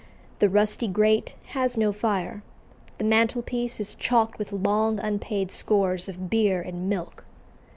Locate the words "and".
6.59-6.89